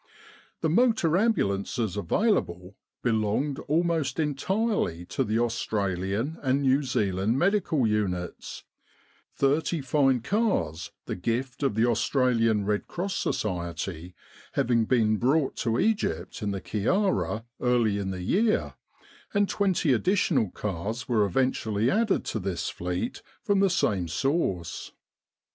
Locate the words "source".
24.07-24.93